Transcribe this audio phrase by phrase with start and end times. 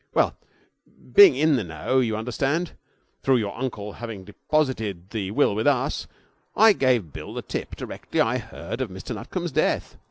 [0.15, 0.35] Well,
[1.13, 2.71] being in the know, you understand,
[3.21, 6.07] through your uncle having deposited the will with us,
[6.55, 9.97] I gave Bill the tip directly I heard of Mr Nutcombe's death.